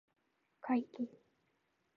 [0.61, 1.07] 解禁